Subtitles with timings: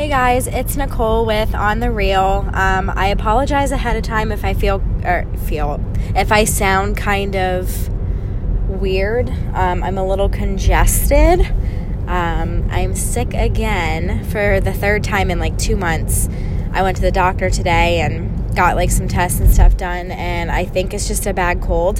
[0.00, 2.48] Hey guys, it's Nicole with On the Real.
[2.54, 5.78] Um, I apologize ahead of time if I feel or feel
[6.16, 7.90] if I sound kind of
[8.66, 9.28] weird.
[9.52, 11.40] Um, I'm a little congested.
[12.06, 16.30] Um, I'm sick again for the third time in like two months.
[16.72, 20.50] I went to the doctor today and got like some tests and stuff done, and
[20.50, 21.96] I think it's just a bad cold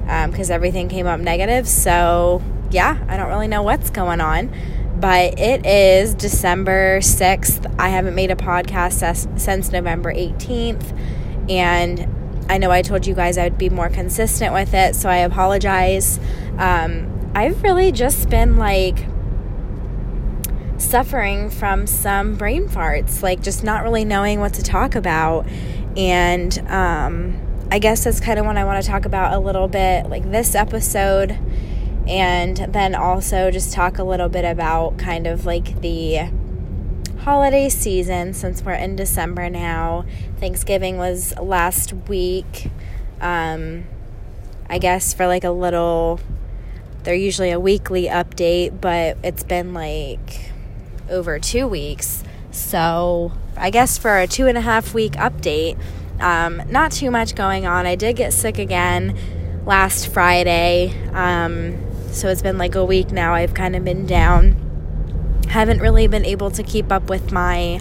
[0.00, 1.68] because um, everything came up negative.
[1.68, 2.42] So
[2.72, 4.52] yeah, I don't really know what's going on
[4.96, 7.74] but it is December 6th.
[7.78, 12.08] I haven't made a podcast since November 18th, and
[12.48, 15.18] I know I told you guys I would be more consistent with it, so I
[15.18, 16.18] apologize.
[16.58, 19.06] Um, I've really just been like
[20.78, 25.46] suffering from some brain farts, like just not really knowing what to talk about.
[25.96, 27.40] And um,
[27.70, 30.30] I guess that's kind of what I want to talk about a little bit, like
[30.30, 31.38] this episode
[32.06, 36.30] and then also just talk a little bit about kind of like the
[37.20, 40.04] holiday season since we're in December now.
[40.38, 42.70] Thanksgiving was last week.
[43.20, 43.84] Um,
[44.68, 46.20] I guess for like a little,
[47.02, 50.52] they're usually a weekly update, but it's been like
[51.08, 52.22] over two weeks.
[52.50, 55.78] So I guess for a two and a half week update,
[56.20, 57.86] um, not too much going on.
[57.86, 59.16] I did get sick again
[59.64, 60.94] last Friday.
[61.12, 63.34] Um, so it's been like a week now.
[63.34, 65.40] I've kind of been down.
[65.48, 67.80] Haven't really been able to keep up with my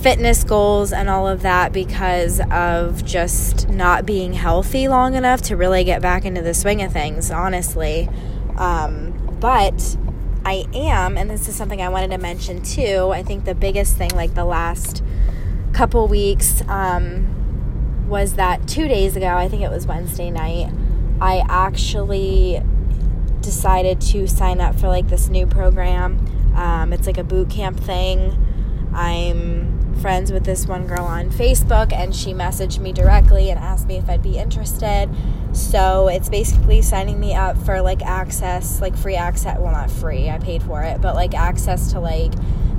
[0.00, 5.56] fitness goals and all of that because of just not being healthy long enough to
[5.56, 8.08] really get back into the swing of things, honestly.
[8.56, 9.96] Um, but
[10.44, 13.10] I am, and this is something I wanted to mention too.
[13.12, 15.02] I think the biggest thing, like the last
[15.72, 20.72] couple weeks, um, was that two days ago, I think it was Wednesday night,
[21.20, 22.62] I actually
[23.48, 26.52] decided to sign up for like this new program.
[26.54, 28.36] Um, it's like a boot camp thing.
[28.92, 33.86] I'm friends with this one girl on Facebook, and she messaged me directly and asked
[33.86, 35.08] me if I'd be interested.
[35.52, 39.58] So it's basically signing me up for like access, like free access.
[39.58, 42.32] Well, not free, I paid for it, but like access to like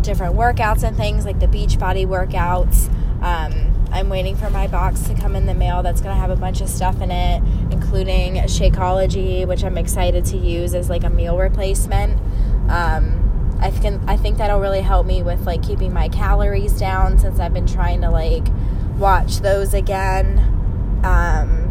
[0.04, 2.94] different workouts and things, like the Beachbody workouts.
[3.24, 6.30] Um, I'm waiting for my box to come in the mail that's going to have
[6.30, 7.42] a bunch of stuff in it,
[7.72, 12.20] including Shakeology, which I'm excited to use as like a meal replacement.
[12.70, 17.18] Um, I think I think that'll really help me with like keeping my calories down
[17.18, 18.48] since I've been trying to like
[18.98, 20.40] watch those again.
[21.04, 21.66] Um,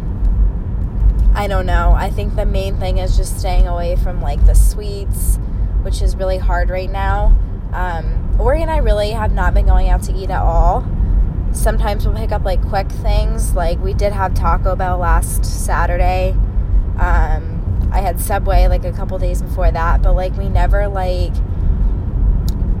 [1.33, 1.93] I don't know.
[1.95, 5.37] I think the main thing is just staying away from like the sweets,
[5.83, 7.37] which is really hard right now.
[7.71, 10.85] Um, Ori and I really have not been going out to eat at all
[11.53, 13.55] sometimes we'll pick up like quick things.
[13.55, 16.31] Like we did have Taco Bell last Saturday.
[16.99, 21.33] Um, I had Subway like a couple days before that, but like we never like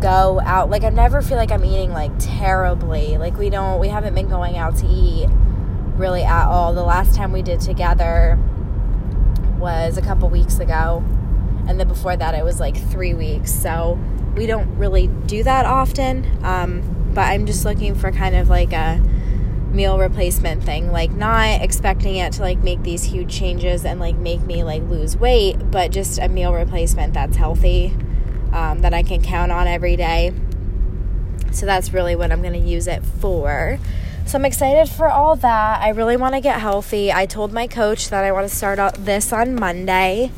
[0.01, 0.69] go out.
[0.69, 3.17] Like I never feel like I'm eating like terribly.
[3.17, 5.27] Like we don't, we haven't been going out to eat
[5.95, 6.73] really at all.
[6.73, 8.37] The last time we did together
[9.57, 11.03] was a couple weeks ago,
[11.67, 13.51] and then before that it was like three weeks.
[13.51, 13.99] So
[14.35, 16.25] we don't really do that often.
[16.43, 19.01] Um, but I'm just looking for kind of like a
[19.71, 24.15] meal replacement thing like not expecting it to like make these huge changes and like
[24.15, 27.95] make me like lose weight but just a meal replacement that's healthy
[28.51, 30.33] um, that i can count on every day.
[31.51, 33.79] So that's really what i'm going to use it for.
[34.25, 35.81] So i'm excited for all that.
[35.81, 37.11] I really want to get healthy.
[37.11, 40.31] I told my coach that i want to start out this on monday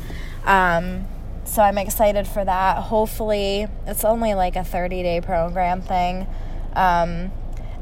[0.44, 1.06] um,
[1.44, 2.78] so i'm excited for that.
[2.78, 6.26] Hopefully it's only like a 30 day program thing
[6.74, 7.32] um,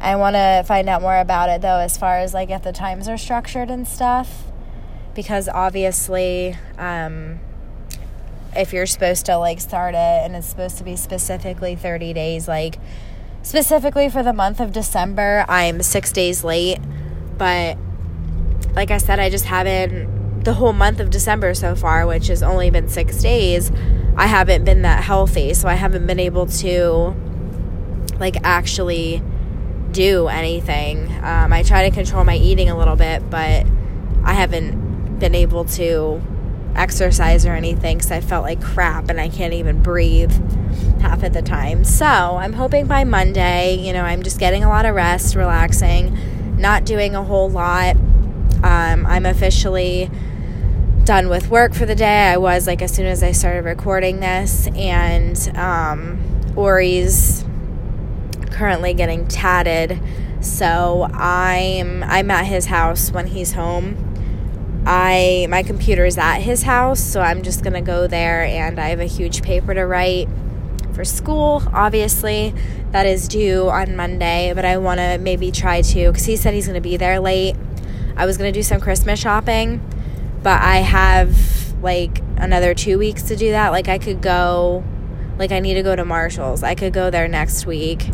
[0.01, 2.73] I want to find out more about it though, as far as like if the
[2.73, 4.45] times are structured and stuff,
[5.15, 7.41] because obviously, um,
[8.57, 12.49] if you're supposed to like start it and it's supposed to be specifically 30 days,
[12.49, 12.79] like
[13.43, 16.79] specifically for the month of December, I'm six days late,
[17.37, 17.77] but
[18.75, 22.43] like I said, I just haven't the whole month of December so far, which has
[22.43, 23.71] only been six days.
[24.17, 27.15] I haven't been that healthy, so I haven't been able to
[28.21, 29.23] like actually
[29.91, 31.13] do anything.
[31.23, 33.67] Um, I try to control my eating a little bit, but
[34.25, 36.23] I haven't been able to
[36.75, 40.33] exercise or anything because I felt like crap and I can't even breathe
[41.01, 41.85] half of the time.
[41.85, 46.57] So I'm hoping by Monday, you know, I'm just getting a lot of rest, relaxing,
[46.57, 47.97] not doing a whole lot.
[48.63, 50.11] Um, I'm officially
[51.05, 52.29] done with work for the day.
[52.29, 57.45] I was like as soon as I started recording this, and um, Ori's
[58.51, 60.01] currently getting tatted.
[60.41, 64.07] So I'm I'm at his house when he's home.
[64.87, 68.89] I my computer is at his house, so I'm just gonna go there and I
[68.89, 70.29] have a huge paper to write
[70.93, 72.55] for school, obviously.
[72.93, 76.55] That is due on Monday, but I want to maybe try to, because he said
[76.55, 77.57] he's going to be there late.
[78.17, 79.81] I was going to do some Christmas shopping,
[80.43, 83.71] but I have like another two weeks to do that.
[83.71, 84.85] Like, I could go,
[85.39, 86.63] like, I need to go to Marshall's.
[86.63, 88.11] I could go there next week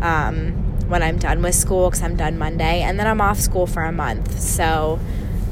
[0.00, 0.52] um,
[0.88, 3.84] when I'm done with school, because I'm done Monday, and then I'm off school for
[3.84, 4.38] a month.
[4.40, 4.98] So,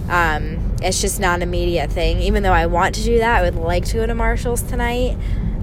[0.09, 2.21] um, it's just not an immediate thing.
[2.21, 5.17] Even though I want to do that, I would like to go to Marshall's tonight.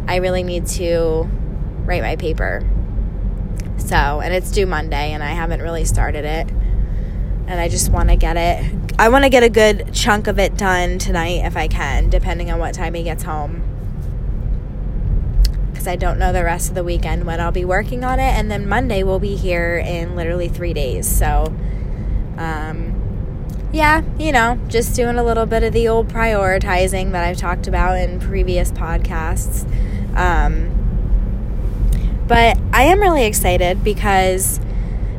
[0.07, 1.29] I really need to
[1.85, 2.67] write my paper.
[3.77, 6.49] So, and it's due Monday, and I haven't really started it.
[7.47, 8.93] And I just want to get it.
[8.97, 12.51] I want to get a good chunk of it done tonight if I can, depending
[12.51, 13.72] on what time he gets home.
[15.83, 18.31] Because I don't know the rest of the weekend when I'll be working on it.
[18.39, 21.05] And then Monday will be here in literally three days.
[21.05, 21.53] So,
[22.37, 27.35] um, yeah, you know, just doing a little bit of the old prioritizing that I've
[27.35, 29.67] talked about in previous podcasts.
[30.15, 30.69] Um,
[32.29, 34.61] but I am really excited because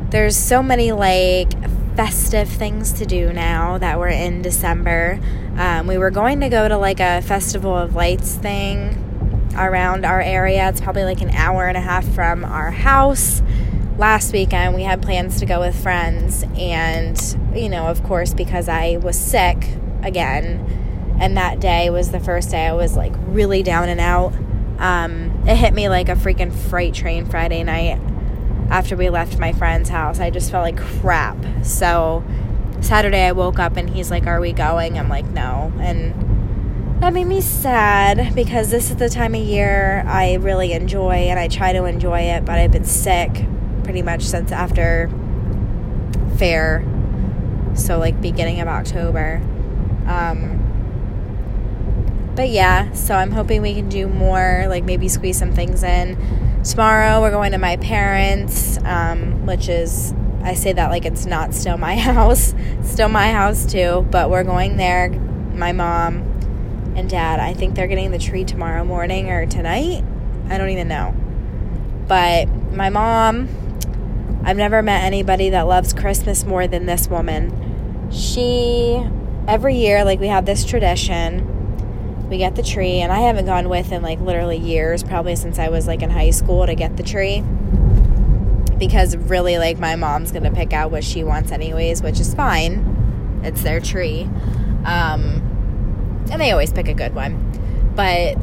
[0.09, 1.51] there's so many like
[1.95, 5.19] festive things to do now that we're in December.
[5.57, 9.04] Um, we were going to go to like a festival of lights thing
[9.57, 10.67] around our area.
[10.69, 13.41] It's probably like an hour and a half from our house.
[13.97, 18.67] Last weekend we had plans to go with friends and you know of course because
[18.67, 19.69] i was sick
[20.03, 24.33] again and that day was the first day i was like really down and out.
[24.79, 27.97] Um, it hit me like a freaking freight train friday night
[28.69, 30.19] after we left my friend's house.
[30.19, 31.37] I just felt like crap.
[31.63, 32.23] So
[32.81, 34.99] saturday i woke up and he's like are we going?
[34.99, 35.71] I'm like no.
[35.79, 36.34] And
[36.99, 41.39] that made me sad because this is the time of year I really enjoy and
[41.39, 43.45] I try to enjoy it, but I've been sick
[43.83, 45.09] pretty much since after
[46.37, 46.83] fair.
[47.75, 49.41] So, like, beginning of October.
[50.07, 50.61] Um,
[52.35, 56.17] but yeah, so I'm hoping we can do more, like maybe squeeze some things in.
[56.63, 61.53] Tomorrow we're going to my parents, um, which is, I say that like it's not
[61.53, 62.53] still my house,
[62.83, 65.09] still my house too, but we're going there.
[65.09, 66.34] My mom
[66.95, 70.03] and dad, I think they're getting the tree tomorrow morning or tonight.
[70.49, 71.13] I don't even know.
[72.07, 73.49] But my mom,
[74.43, 78.09] I've never met anybody that loves Christmas more than this woman.
[78.11, 79.03] She,
[79.47, 81.51] every year, like, we have this tradition.
[82.29, 85.59] We get the tree, and I haven't gone with in like literally years, probably since
[85.59, 87.43] I was like in high school to get the tree.
[88.77, 93.41] Because really, like, my mom's gonna pick out what she wants, anyways, which is fine.
[93.43, 94.29] It's their tree.
[94.85, 95.54] Um,
[96.31, 97.93] and they always pick a good one.
[97.95, 98.35] But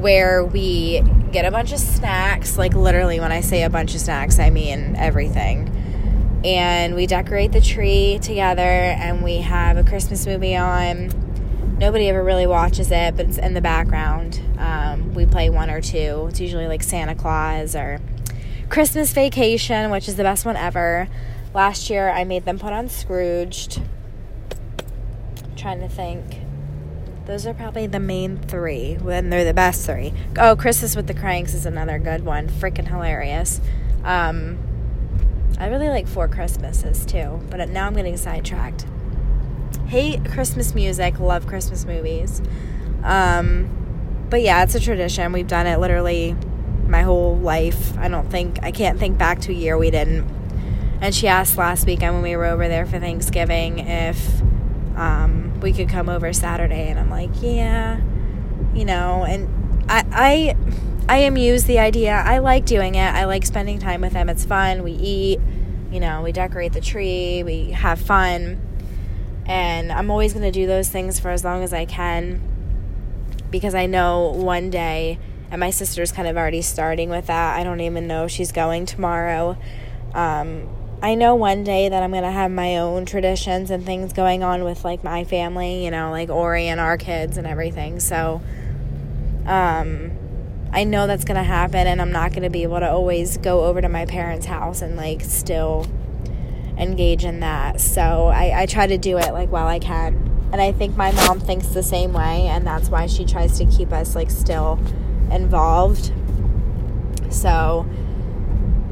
[0.00, 1.02] where we
[1.32, 2.58] get a bunch of snacks.
[2.58, 5.76] Like, literally, when I say a bunch of snacks, I mean everything.
[6.44, 11.10] And we decorate the tree together and we have a Christmas movie on.
[11.78, 14.40] Nobody ever really watches it, but it's in the background.
[14.58, 16.26] Um, we play one or two.
[16.28, 18.00] It's usually like Santa Claus or
[18.68, 21.08] Christmas Vacation, which is the best one ever.
[21.54, 23.80] Last year, I made them put on Scrooged.
[25.44, 26.40] I'm trying to think.
[27.30, 30.12] Those are probably the main three, and they're the best three.
[30.36, 32.48] Oh, Christmas with the Cranks is another good one.
[32.48, 33.60] Freaking hilarious.
[34.02, 34.58] Um,
[35.56, 38.84] I really like Four Christmases too, but now I'm getting sidetracked.
[39.86, 42.42] Hate Christmas music, love Christmas movies.
[43.04, 45.30] Um, but yeah, it's a tradition.
[45.30, 46.34] We've done it literally
[46.88, 47.96] my whole life.
[47.96, 50.28] I don't think, I can't think back to a year we didn't.
[51.00, 54.42] And she asked last weekend when we were over there for Thanksgiving if
[54.96, 56.88] um, we could come over Saturday.
[56.88, 58.00] And I'm like, yeah,
[58.74, 60.56] you know, and I, I,
[61.08, 62.12] I amuse the idea.
[62.12, 63.14] I like doing it.
[63.14, 64.28] I like spending time with them.
[64.28, 64.82] It's fun.
[64.82, 65.40] We eat,
[65.90, 68.60] you know, we decorate the tree, we have fun.
[69.46, 72.40] And I'm always going to do those things for as long as I can
[73.50, 75.18] because I know one day,
[75.50, 77.58] and my sister's kind of already starting with that.
[77.58, 79.58] I don't even know she's going tomorrow.
[80.14, 80.68] Um,
[81.02, 84.42] I know one day that I'm going to have my own traditions and things going
[84.42, 88.00] on with like my family, you know, like Ori and our kids and everything.
[88.00, 88.42] So
[89.46, 90.12] um
[90.72, 93.38] I know that's going to happen and I'm not going to be able to always
[93.38, 95.86] go over to my parents' house and like still
[96.78, 97.80] engage in that.
[97.80, 100.48] So I, I try to do it like while I can.
[100.52, 103.64] And I think my mom thinks the same way and that's why she tries to
[103.64, 104.78] keep us like still
[105.32, 106.12] involved.
[107.30, 107.86] So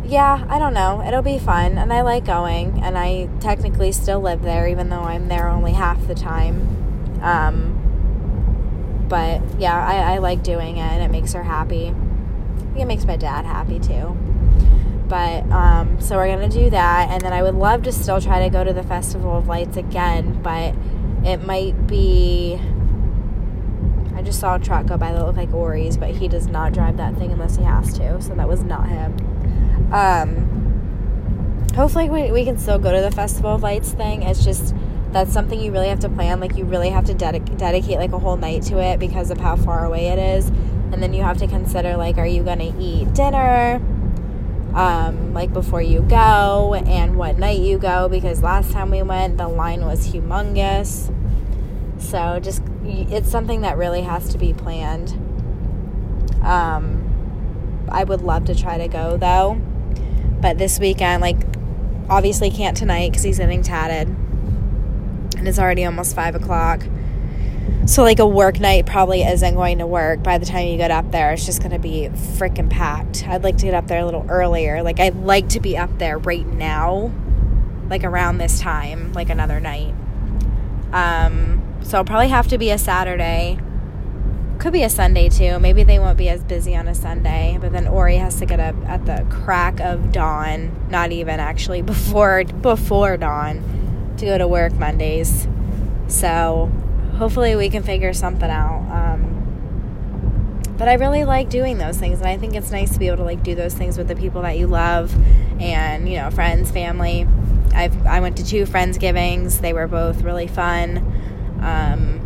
[0.08, 1.02] yeah, I don't know.
[1.06, 5.02] It'll be fun, and I like going, and I technically still live there, even though
[5.02, 7.20] I'm there only half the time.
[7.22, 11.94] Um, but yeah, I, I like doing it, and it makes her happy.
[12.74, 14.16] it makes my dad happy too.
[15.08, 18.42] But um, so we're gonna do that, and then I would love to still try
[18.44, 20.74] to go to the Festival of Lights again, but
[21.22, 22.58] it might be.
[24.14, 26.72] I just saw a truck go by that looked like Ori's, but he does not
[26.72, 29.16] drive that thing unless he has to, so that was not him.
[29.92, 34.23] Um, hopefully, we, we can still go to the Festival of Lights thing.
[34.23, 34.75] It's just
[35.12, 36.40] that's something you really have to plan.
[36.40, 39.38] Like, you really have to dedic- dedicate like a whole night to it because of
[39.38, 40.49] how far away it is.
[40.92, 43.80] And then you have to consider, like, are you going to eat dinner?
[44.75, 49.38] Um, like before you go and what night you go because last time we went
[49.38, 51.12] the line was humongous
[51.99, 55.12] so just it's something that really has to be planned.
[56.42, 57.04] Um,
[57.90, 59.61] I would love to try to go though,
[60.40, 61.37] but this weekend, like,
[62.09, 66.83] obviously can't tonight because he's getting tatted, and it's already almost five o'clock.
[67.87, 70.23] So, like, a work night probably isn't going to work.
[70.23, 73.26] By the time you get up there, it's just going to be freaking packed.
[73.26, 74.83] I'd like to get up there a little earlier.
[74.83, 77.11] Like, I'd like to be up there right now,
[77.88, 79.95] like around this time, like another night.
[80.92, 83.59] Um, so it'll probably have to be a Saturday.
[84.58, 85.60] Could be a Sunday too.
[85.60, 87.58] Maybe they won't be as busy on a Sunday.
[87.60, 91.80] But then Ori has to get up at the crack of dawn, not even actually
[91.94, 95.46] before before dawn, to go to work Mondays.
[96.08, 96.72] So
[97.18, 98.80] hopefully we can figure something out.
[98.90, 99.36] Um,
[100.76, 103.18] but I really like doing those things, and I think it's nice to be able
[103.18, 105.14] to like do those things with the people that you love,
[105.60, 107.28] and you know, friends, family.
[107.74, 109.60] I've I went to two friendsgivings.
[109.60, 110.98] They were both really fun.
[111.60, 112.24] Um,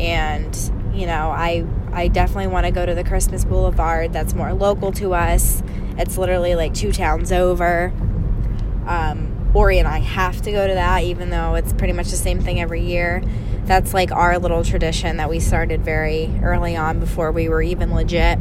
[0.00, 0.54] and
[0.94, 4.12] you know, I I definitely want to go to the Christmas Boulevard.
[4.12, 5.62] That's more local to us.
[5.98, 7.92] It's literally like two towns over.
[8.86, 12.16] Um, Ori and I have to go to that, even though it's pretty much the
[12.16, 13.22] same thing every year.
[13.64, 17.94] That's like our little tradition that we started very early on before we were even
[17.94, 18.38] legit.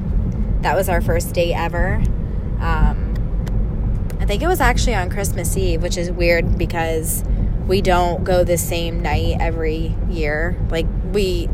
[0.63, 1.95] That was our first date ever.
[2.59, 3.13] Um,
[4.19, 7.23] I think it was actually on Christmas Eve, which is weird because
[7.67, 10.57] we don't go the same night every year.
[10.69, 11.47] Like we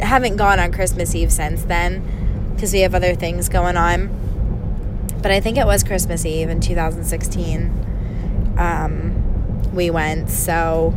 [0.00, 4.08] haven't gone on Christmas Eve since then because we have other things going on.
[5.22, 8.54] But I think it was Christmas Eve in 2016.
[8.58, 10.30] Um, we went.
[10.30, 10.94] So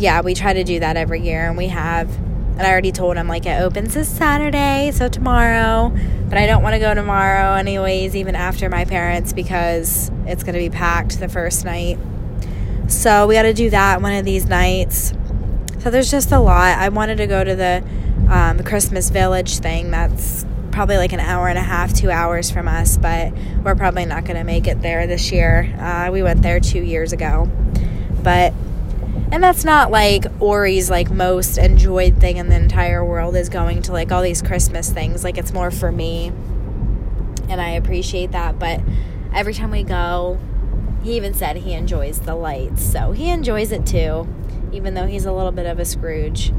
[0.00, 2.14] yeah, we try to do that every year, and we have.
[2.58, 5.94] And I already told him like it opens this Saturday, so tomorrow.
[6.28, 10.54] But I don't want to go tomorrow, anyways, even after my parents, because it's going
[10.54, 11.98] to be packed the first night.
[12.88, 15.12] So we got to do that one of these nights.
[15.80, 16.78] So there's just a lot.
[16.78, 17.82] I wanted to go to the
[18.28, 19.90] um, Christmas Village thing.
[19.90, 23.32] That's probably like an hour and a half, two hours from us, but
[23.64, 25.74] we're probably not going to make it there this year.
[25.78, 27.50] Uh, we went there two years ago.
[28.22, 28.52] But,
[29.32, 33.80] and that's not like Ori's like most enjoyed thing in the entire world is going
[33.82, 35.24] to like all these Christmas things.
[35.24, 36.28] Like it's more for me.
[37.48, 38.58] And I appreciate that.
[38.58, 38.82] But
[39.32, 40.38] every time we go,
[41.02, 44.28] he even said he enjoys the lights, so he enjoys it too,
[44.72, 46.52] even though he's a little bit of a Scrooge.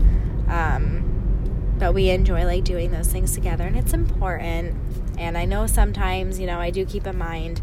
[0.48, 4.76] Um, but we enjoy like doing those things together, and it's important.
[5.18, 7.62] And I know sometimes, you know, I do keep in mind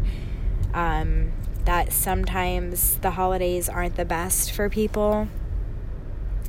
[0.73, 1.31] um,
[1.65, 5.27] that sometimes the holidays aren't the best for people.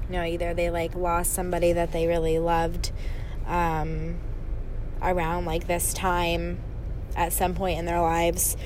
[0.08, 2.90] You know, either they like lost somebody that they really loved
[3.46, 4.18] um,
[5.00, 6.58] around like this time
[7.16, 8.56] at some point in their lives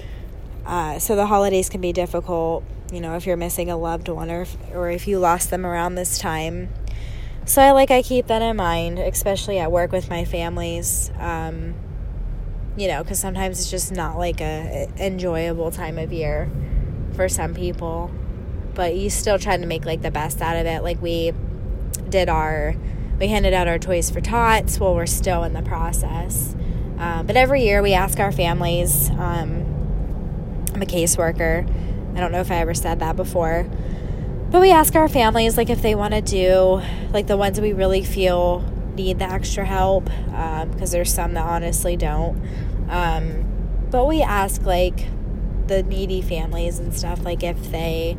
[0.67, 4.31] uh, so the holidays can be difficult, you know, if you're missing a loved one
[4.31, 6.69] or if, or if you lost them around this time.
[7.47, 11.11] So I like I keep that in mind, especially at work with my families.
[11.19, 11.75] Um,
[12.77, 16.51] you know, because sometimes it's just not like a enjoyable time of year
[17.15, 18.11] for some people,
[18.75, 20.83] but you still try to make like the best out of it.
[20.83, 21.33] Like we
[22.09, 22.75] did our,
[23.19, 26.57] we handed out our toys for tots while we're still in the process.
[26.99, 29.11] Uh, but every year we ask our families.
[29.11, 29.71] Um,
[30.75, 31.69] I'm a caseworker.
[32.15, 33.67] I don't know if I ever said that before.
[34.51, 36.81] But we ask our families, like, if they want to do,
[37.13, 38.63] like, the ones we really feel
[38.95, 42.41] need the extra help, because um, there's some that honestly don't.
[42.89, 45.07] Um, but we ask, like,
[45.67, 48.17] the needy families and stuff, like, if they,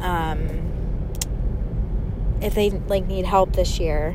[0.00, 0.70] um,
[2.42, 4.14] if they, like, need help this year.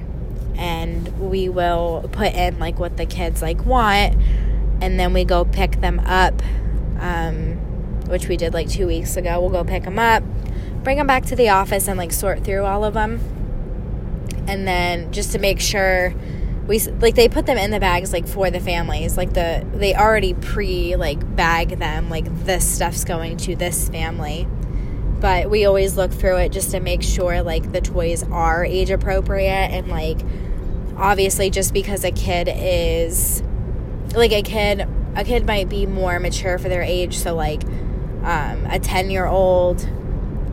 [0.55, 4.15] And we will put in, like, what the kids, like, want.
[4.81, 6.43] And then we go pick them up
[6.99, 7.59] um,
[8.07, 9.39] which we did like two weeks ago.
[9.39, 10.23] We'll go pick them up,
[10.83, 13.19] bring them back to the office, and like sort through all of them.
[14.47, 16.13] And then just to make sure
[16.67, 19.93] we like they put them in the bags like for the families like the they
[19.93, 24.47] already pre like bag them like this stuff's going to this family
[25.19, 28.89] but we always look through it just to make sure like the toys are age
[28.91, 30.21] appropriate and like
[30.95, 33.43] obviously just because a kid is
[34.15, 37.17] like a kid a kid might be more mature for their age.
[37.17, 37.63] So, like
[38.23, 39.87] um, a 10 year old,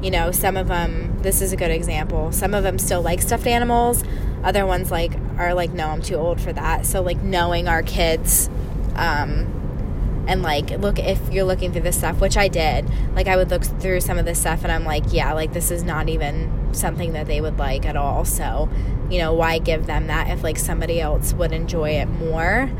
[0.03, 2.33] you know, some of them, this is a good example.
[2.33, 4.03] Some of them still like stuffed animals.
[4.43, 7.83] other ones like are like no i'm too old for that so like knowing our
[7.83, 8.49] kids
[8.95, 13.37] um and like look if you're looking through this stuff which i did like i
[13.37, 16.09] would look through some of this stuff and i'm like yeah like this is not
[16.09, 18.67] even something that they would like at all so
[19.11, 22.71] you know why give them that if like somebody else would enjoy it more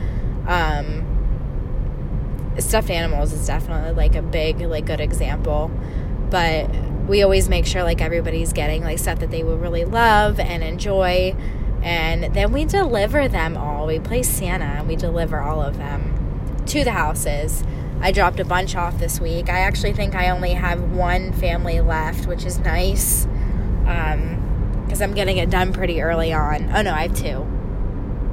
[0.47, 1.05] um
[2.59, 5.71] stuffed animals is definitely like a big like good example.
[6.31, 6.71] But
[7.09, 10.63] we always make sure like everybody's getting like stuff that they will really love and
[10.63, 11.35] enjoy.
[11.83, 13.87] And then we deliver them all.
[13.87, 17.65] We play santa and we deliver all of them to the houses.
[18.01, 19.49] I dropped a bunch off this week.
[19.49, 23.27] I actually think i only have one family left which is nice
[23.83, 26.71] because um, i'm getting it done pretty early on.
[26.75, 27.47] Oh no i have two.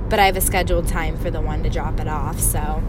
[0.09, 2.83] But i have a scheduled time for the one to drop it off so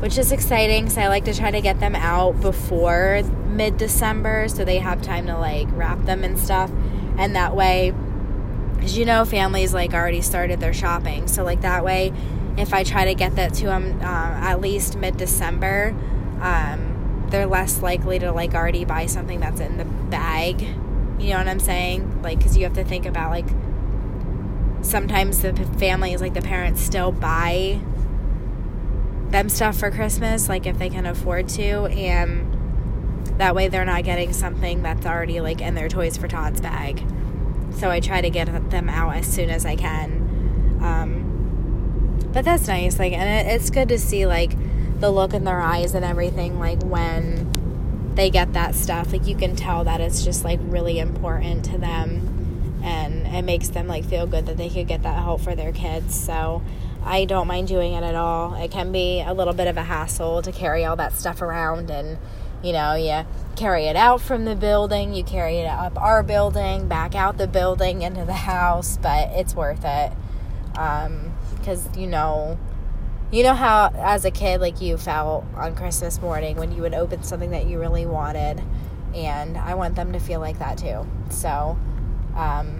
[0.00, 4.48] which is exciting because I like to try to get them out before mid December
[4.48, 6.70] so they have time to like wrap them and stuff.
[7.18, 7.92] And that way,
[8.80, 11.28] as you know, families like already started their shopping.
[11.28, 12.12] So, like, that way,
[12.56, 15.94] if I try to get that to them uh, at least mid December,
[16.40, 20.62] um, they're less likely to like already buy something that's in the bag.
[20.62, 22.22] You know what I'm saying?
[22.22, 23.48] Like, because you have to think about like
[24.82, 27.80] sometimes the families, like the parents, still buy
[29.30, 32.56] them stuff for Christmas, like if they can afford to, and
[33.38, 37.02] that way they're not getting something that's already like in their Toys for Tots bag.
[37.74, 40.78] So I try to get them out as soon as I can.
[40.82, 44.52] Um, but that's nice, like, and it, it's good to see like
[45.00, 49.12] the look in their eyes and everything, like when they get that stuff.
[49.12, 53.68] Like you can tell that it's just like really important to them, and it makes
[53.68, 56.14] them like feel good that they could get that help for their kids.
[56.14, 56.62] So
[57.04, 58.54] I don't mind doing it at all.
[58.54, 61.90] It can be a little bit of a hassle to carry all that stuff around
[61.90, 62.18] and
[62.62, 63.24] you know, you
[63.56, 67.46] carry it out from the building, you carry it up our building, back out the
[67.46, 70.12] building into the house, but it's worth it.
[70.76, 72.58] Um, cuz you know,
[73.30, 76.94] you know how as a kid like you felt on Christmas morning when you would
[76.94, 78.62] open something that you really wanted
[79.14, 81.06] and I want them to feel like that too.
[81.30, 81.78] So,
[82.36, 82.79] um,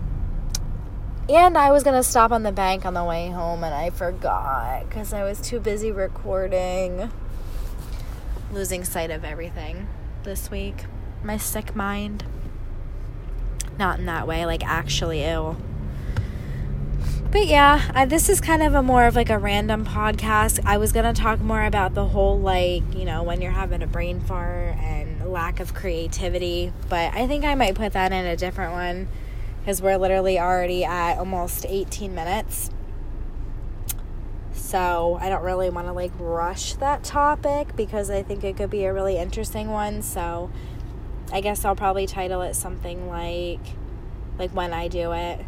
[1.37, 3.90] and I was going to stop on the bank on the way home and I
[3.90, 7.11] forgot because I was too busy recording.
[8.53, 9.87] Losing sight of everything
[10.25, 10.87] this week.
[11.23, 12.25] My sick mind.
[13.79, 15.57] Not in that way, like actually ill.
[17.31, 20.59] But yeah, I, this is kind of a more of like a random podcast.
[20.64, 23.83] I was going to talk more about the whole, like, you know, when you're having
[23.83, 26.73] a brain fart and lack of creativity.
[26.88, 29.09] But I think I might put that in a different one
[29.61, 32.70] because we're literally already at almost 18 minutes.
[34.53, 38.70] So I don't really want to like rush that topic because I think it could
[38.70, 40.03] be a really interesting one.
[40.03, 40.51] So
[41.33, 43.61] I guess I'll probably title it something like
[44.38, 45.44] like when I do it.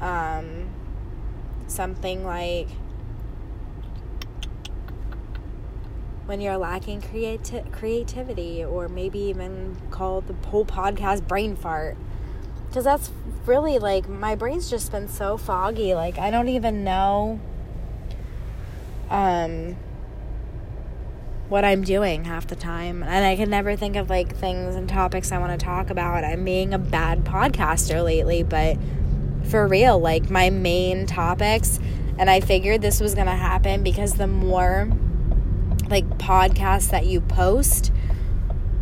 [0.00, 0.68] Um,
[1.66, 2.68] something like
[6.26, 11.96] when you're lacking creati- creativity or maybe even called the whole podcast brain fart
[12.74, 13.12] because that's
[13.46, 17.38] really like my brain's just been so foggy like i don't even know
[19.10, 19.76] um
[21.48, 23.04] what i'm doing half the time.
[23.04, 26.24] And i can never think of like things and topics i want to talk about.
[26.24, 28.76] I'm being a bad podcaster lately but
[29.44, 31.78] for real like my main topics
[32.18, 34.90] and i figured this was going to happen because the more
[35.88, 37.92] like podcasts that you post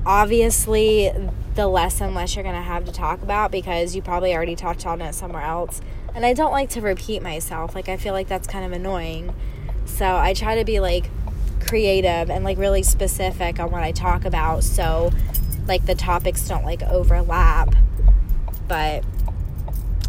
[0.07, 1.13] obviously
[1.55, 4.57] the less and less you're going to have to talk about because you probably already
[4.57, 5.81] talked on it somewhere else.
[6.15, 7.75] And I don't like to repeat myself.
[7.75, 9.35] Like, I feel like that's kind of annoying.
[9.85, 11.11] So I try to be like
[11.61, 15.13] creative and like really specific on what I talk about so
[15.67, 17.75] like the topics don't like overlap.
[18.69, 19.05] But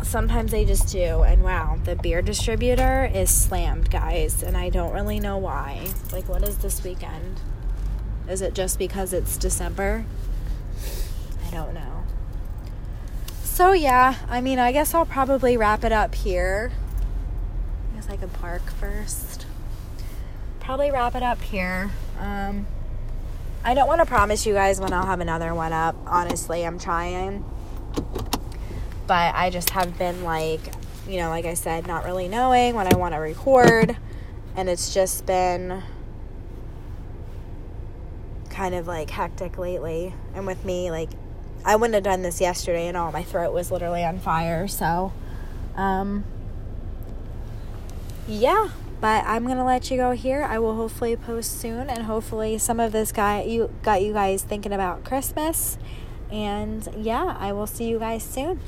[0.04, 1.24] sometimes they just do.
[1.24, 4.44] And wow, the beer distributor is slammed, guys.
[4.44, 5.88] And I don't really know why.
[6.12, 7.40] Like, what is this weekend?
[8.30, 10.06] Is it just because it's December?
[11.54, 12.04] Don't know.
[13.44, 16.72] So, yeah, I mean, I guess I'll probably wrap it up here.
[17.92, 19.46] I guess I could park first.
[20.60, 21.92] Probably wrap it up here.
[22.20, 22.66] Um,
[23.64, 25.96] I don't want to promise you guys when I'll have another one up.
[26.06, 27.46] Honestly, I'm trying.
[29.06, 30.62] But I just have been like,
[31.08, 33.96] you know, like I said, not really knowing when I want to record.
[34.56, 35.84] And it's just been
[38.50, 40.14] kind of like hectic lately.
[40.34, 41.10] And with me, like,
[41.66, 43.12] I wouldn't have done this yesterday and all.
[43.12, 44.68] My throat was literally on fire.
[44.68, 45.14] So,
[45.76, 46.24] um,
[48.28, 48.70] yeah.
[49.02, 50.44] But I'm gonna let you go here.
[50.44, 54.44] I will hopefully post soon, and hopefully some of this guy you got you guys
[54.44, 55.78] thinking about Christmas.
[56.32, 58.62] And yeah, I will see you guys soon.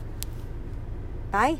[1.31, 1.59] Bye.